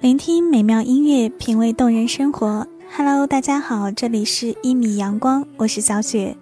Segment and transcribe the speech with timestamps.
[0.00, 2.68] 聆听美妙音乐，品味动人生活。
[2.96, 6.36] Hello，大家好，这里是一米阳光，我是小雪。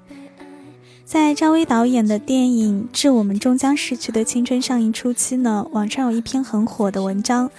[1.07, 7.51] 在赵薇导演的电影《致我们终将逝去的青春》上映初期呢，网上有一篇很火的文章，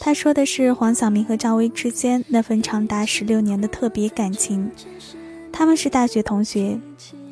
[0.00, 4.70] 他说的是黄晓明和赵薇之间那份长达十六年的特别感情。
[5.52, 6.80] 他们是大学同学，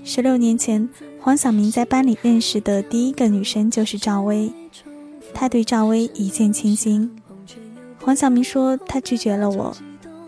[0.05, 0.87] 十六年前，
[1.19, 4.53] 黄晓明在班里认识的第一个女生就是赵薇，
[5.33, 7.17] 他对赵薇一见倾心。
[8.03, 9.77] 黄晓明说：“他拒绝了我，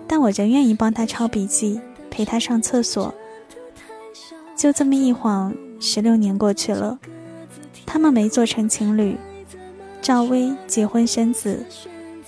[0.07, 3.15] 但我仍愿意帮他抄笔记，陪他上厕所。”
[4.55, 6.99] 就这么一晃，十六年过去了，
[7.87, 9.17] 他们没做成情侣。
[10.03, 11.65] 赵薇结婚生子，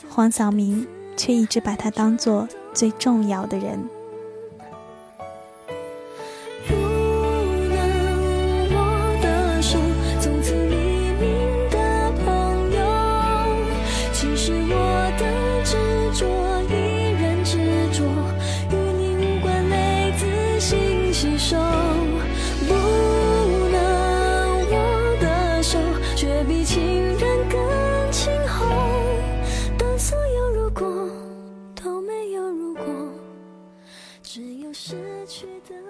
[0.08, 0.86] 黄晓明
[1.16, 3.78] 却一直把她当做最重要的人。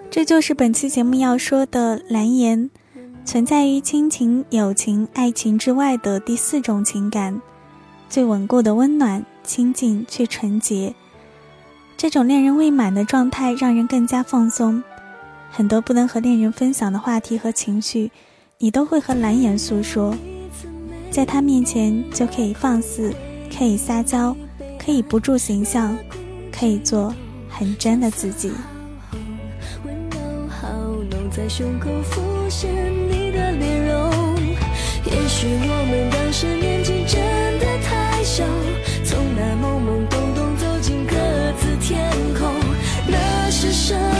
[0.09, 2.69] 这就是本期节目要说的蓝颜，
[3.25, 7.41] 存在于亲情、友情、爱情之外的第四种情感，
[8.07, 10.93] 最稳固的温暖、亲近却纯洁。
[11.97, 14.83] 这种恋人未满的状态让人更加放松，
[15.49, 18.11] 很多不能和恋人分享的话题和情绪，
[18.59, 20.15] 你都会和蓝颜诉说，
[21.09, 23.13] 在他面前就可以放肆，
[23.57, 24.35] 可以撒娇，
[24.77, 25.97] 可以不住形象，
[26.51, 27.13] 可以做
[27.49, 28.51] 很真的自己。
[31.09, 32.71] 浓在胸口浮现
[33.09, 34.35] 你的脸容，
[35.05, 37.21] 也许我们当时年纪真
[37.59, 38.43] 的太小，
[39.03, 41.15] 从那懵懵懂懂走进各
[41.57, 42.49] 自天空，
[43.07, 44.14] 那是什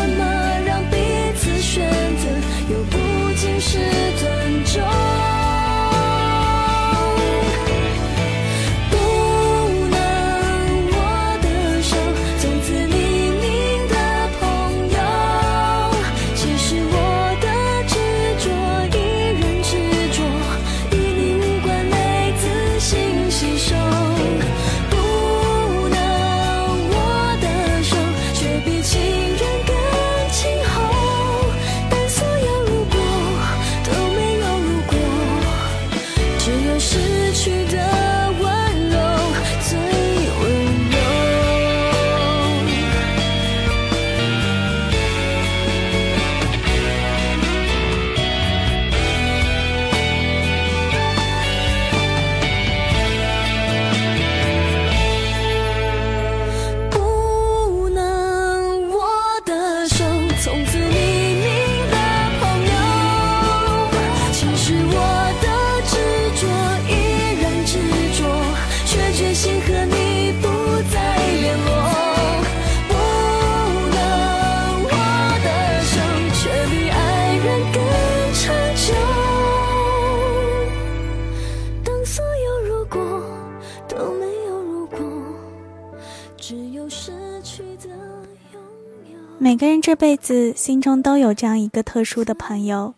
[89.45, 92.95] 每个人这辈子心中都有这样一个特殊的朋友，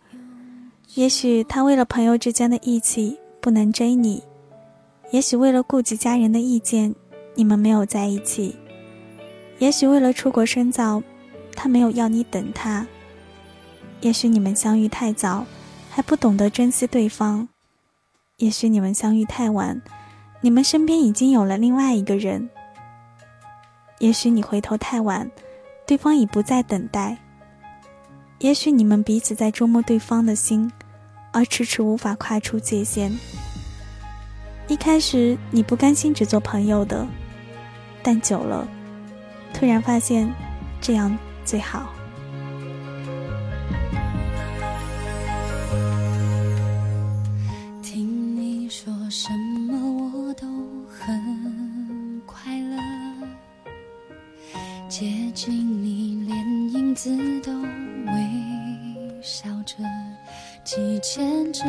[0.94, 4.24] 也许他为了朋友之间的义气不能追你，
[5.12, 6.96] 也许为了顾及家人的意见，
[7.35, 8.56] 你们没有在一起，
[9.59, 11.03] 也许为了出国深造，
[11.53, 12.88] 他没有要你等他，
[14.00, 15.46] 也许你们相遇太早，
[15.90, 17.50] 还不懂得珍惜对方，
[18.38, 19.82] 也许你们相遇太晚，
[20.40, 22.50] 你们身边已经有了另外一个人，
[24.00, 25.29] 也许你回头太晚。
[25.87, 27.17] 对方已不再等待。
[28.39, 30.72] 也许你们彼此在捉摸对方的心，
[31.31, 33.17] 而迟迟无法跨出界限。
[34.67, 37.07] 一开始你不甘心只做朋友的，
[38.03, 38.67] 但久了，
[39.53, 40.31] 突然发现
[40.81, 41.97] 这样最好。
[54.89, 55.84] 接近。
[55.84, 57.09] 你，连影子
[57.41, 59.75] 都微笑着，
[60.63, 61.63] 几千只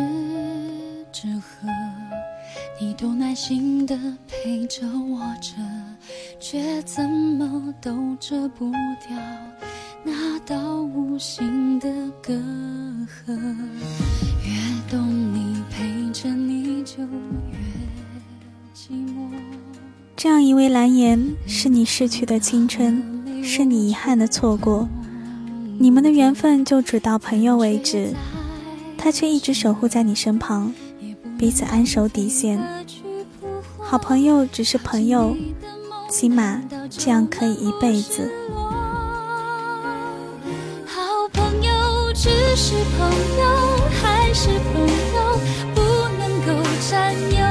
[1.11, 1.69] 纸鹤，
[2.81, 5.57] 你都耐心的陪着我着，
[6.39, 9.17] 却怎么都遮不掉
[10.05, 11.89] 那道无形的
[12.23, 13.37] 隔阂。
[14.45, 17.59] 越懂你，陪着你就越
[18.75, 19.29] 寂寞。
[20.21, 24.89] 这样一位蓝颜，是你逝去的青春，是你遗憾的错过。
[25.79, 28.13] 你们的缘分就只到朋友为止，
[28.97, 30.75] 他却一直守护在你身旁，
[31.39, 32.59] 彼此安守底线。
[33.79, 35.37] 好朋友只是朋友，
[36.11, 36.61] 起码
[36.91, 38.29] 这样可以一辈子。
[40.85, 43.47] 好朋友只是朋友，
[44.03, 44.83] 还是朋
[45.15, 45.39] 友
[45.77, 45.81] 不
[46.19, 47.48] 能够占有。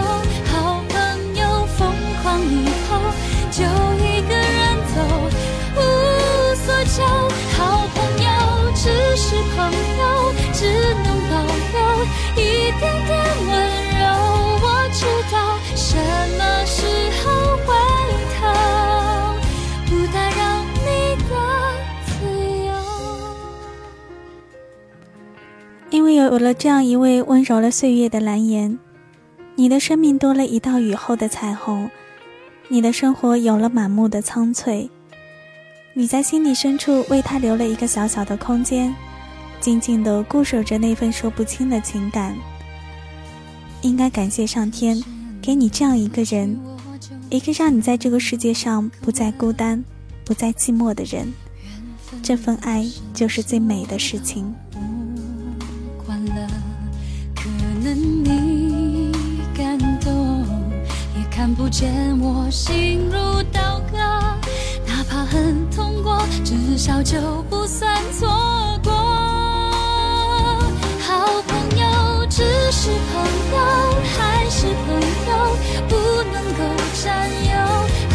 [26.07, 28.79] 为有了这样一位温柔了岁月的蓝颜，
[29.55, 31.89] 你的生命多了一道雨后的彩虹，
[32.69, 34.89] 你的生活有了满目的苍翠。
[35.93, 38.95] 你在心底深处为他留了一个小小的空间，
[39.59, 42.33] 静静的固守着那份说不清的情感。
[43.81, 45.03] 应该感谢上天，
[45.41, 46.57] 给你这样一个人，
[47.29, 49.83] 一个让你在这个世界上不再孤单、
[50.23, 51.27] 不再寂寞的人。
[52.23, 54.55] 这份爱就是最美的事情。
[61.67, 63.97] 不见我心如刀割。
[64.85, 67.19] 哪怕很痛过，至少就
[67.49, 68.29] 不算错
[68.85, 68.93] 过。
[71.01, 73.21] 好朋友只是朋
[73.51, 73.57] 友，
[74.15, 74.95] 还是朋
[75.27, 75.57] 友
[75.89, 75.97] 不
[76.31, 76.63] 能够
[77.03, 77.51] 占有。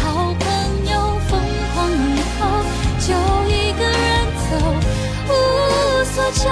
[0.01, 0.49] 好朋
[0.91, 0.97] 友
[1.29, 1.39] 疯
[1.75, 2.41] 狂以后
[3.01, 3.13] 就
[3.53, 4.01] 一个人
[4.49, 4.57] 走，
[5.29, 5.31] 无
[6.05, 6.49] 所求。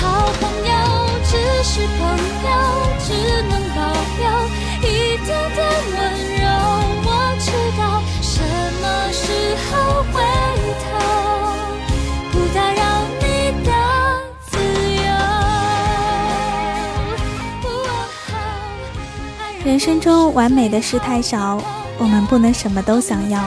[0.00, 0.72] 好朋友
[1.24, 2.00] 只是朋
[2.48, 2.48] 友，
[3.04, 3.12] 只
[3.50, 3.78] 能保
[4.16, 4.24] 留
[4.88, 4.88] 一
[5.26, 5.60] 点点
[19.78, 21.62] 人生中完美的事太少，
[22.00, 23.40] 我们不能什么都想要。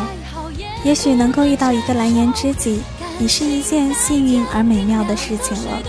[0.81, 2.81] 也许能够遇到一个蓝颜知己，
[3.19, 5.81] 已是一件幸运而美妙的事情了。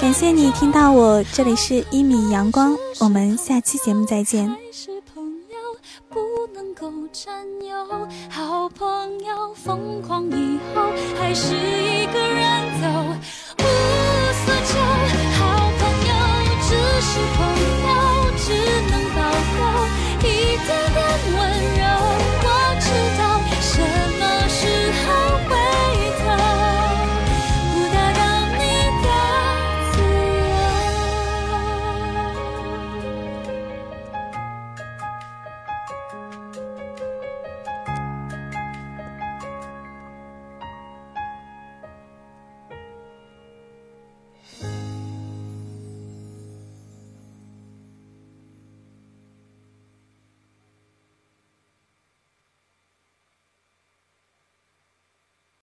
[0.00, 4.50] 感谢你听到我，这里是一米阳光，我们下期节目再见。
[8.30, 10.90] 好朋友疯狂以后
[11.20, 11.77] 还是。